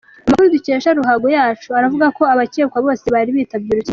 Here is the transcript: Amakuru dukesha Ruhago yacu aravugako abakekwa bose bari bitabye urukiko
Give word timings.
Amakuru 0.25 0.53
dukesha 0.55 0.95
Ruhago 0.97 1.27
yacu 1.37 1.69
aravugako 1.79 2.21
abakekwa 2.33 2.77
bose 2.85 3.05
bari 3.15 3.29
bitabye 3.37 3.69
urukiko 3.71 3.89